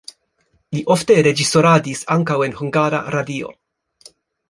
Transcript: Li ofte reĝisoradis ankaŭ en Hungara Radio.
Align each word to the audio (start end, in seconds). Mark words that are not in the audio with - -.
Li 0.75 0.81
ofte 0.95 1.17
reĝisoradis 1.27 2.03
ankaŭ 2.17 2.41
en 2.49 2.59
Hungara 2.65 3.07
Radio. 3.19 3.57